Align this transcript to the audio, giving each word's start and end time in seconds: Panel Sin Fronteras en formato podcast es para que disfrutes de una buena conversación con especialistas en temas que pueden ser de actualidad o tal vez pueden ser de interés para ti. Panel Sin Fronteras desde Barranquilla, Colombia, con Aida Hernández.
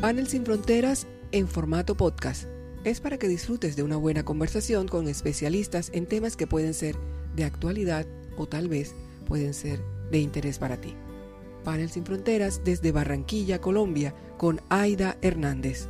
Panel 0.00 0.28
Sin 0.28 0.44
Fronteras 0.44 1.08
en 1.32 1.48
formato 1.48 1.96
podcast 1.96 2.44
es 2.84 3.00
para 3.00 3.18
que 3.18 3.26
disfrutes 3.26 3.74
de 3.74 3.82
una 3.82 3.96
buena 3.96 4.24
conversación 4.24 4.86
con 4.86 5.08
especialistas 5.08 5.90
en 5.92 6.06
temas 6.06 6.36
que 6.36 6.46
pueden 6.46 6.72
ser 6.72 6.94
de 7.34 7.42
actualidad 7.42 8.06
o 8.36 8.46
tal 8.46 8.68
vez 8.68 8.94
pueden 9.26 9.52
ser 9.52 9.80
de 10.12 10.18
interés 10.20 10.60
para 10.60 10.80
ti. 10.80 10.94
Panel 11.64 11.90
Sin 11.90 12.06
Fronteras 12.06 12.62
desde 12.62 12.92
Barranquilla, 12.92 13.60
Colombia, 13.60 14.14
con 14.36 14.60
Aida 14.68 15.18
Hernández. 15.20 15.88